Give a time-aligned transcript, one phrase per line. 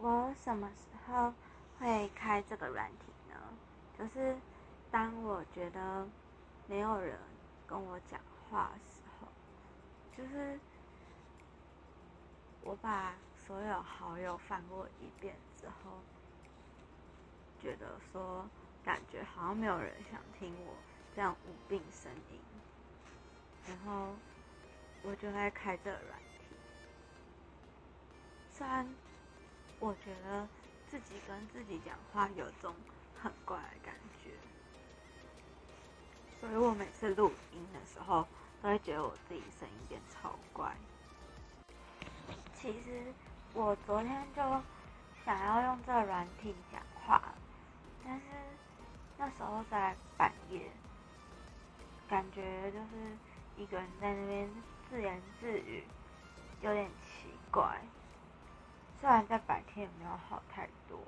[0.00, 1.34] 我什么时候
[1.78, 3.34] 会开这个软体呢？
[3.98, 4.36] 就是
[4.92, 6.06] 当我觉得
[6.68, 7.18] 没有人
[7.66, 9.26] 跟我讲话的时候，
[10.16, 10.58] 就是
[12.62, 15.98] 我把所有好友翻过一遍之后，
[17.60, 18.48] 觉得说
[18.84, 20.74] 感觉好像没有人想听我
[21.12, 22.38] 这样无病呻吟，
[23.66, 24.14] 然后
[25.02, 26.54] 我就在开这个软体，
[28.52, 28.86] 虽然。
[29.80, 30.46] 我觉得
[30.88, 32.74] 自己跟自己讲话有种
[33.22, 34.30] 很怪的感觉，
[36.40, 38.26] 所以我每次录音的时候
[38.60, 40.74] 都会觉得我自己声音变超怪。
[42.54, 43.12] 其实
[43.54, 44.42] 我昨天就
[45.24, 47.22] 想要用这软体讲话，
[48.04, 48.24] 但是
[49.16, 50.68] 那时候在半夜，
[52.08, 53.16] 感觉就是
[53.56, 54.50] 一个人在那边
[54.90, 55.84] 自言自语，
[56.62, 57.80] 有点奇怪。
[59.00, 60.98] 虽然在白天也没有好太多。